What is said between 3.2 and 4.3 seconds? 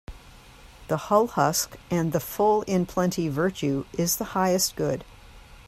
Virtue is the